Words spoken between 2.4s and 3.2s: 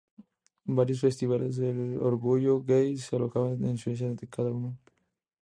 gay se